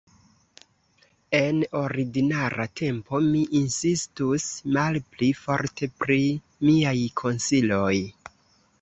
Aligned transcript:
En 1.39 1.59
ordinara 1.81 2.65
tempo 2.81 3.21
mi 3.27 3.43
insistus 3.61 4.49
malpli 4.81 5.33
forte 5.45 5.93
pri 6.03 6.21
miaj 6.67 6.99
konsiloj! 7.25 7.97